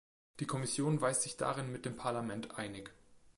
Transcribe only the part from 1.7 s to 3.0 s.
mit dem Parlament einig.